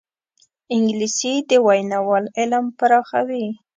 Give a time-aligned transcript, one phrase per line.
[0.75, 3.47] انګلیسي د ویناوال علم پراخوي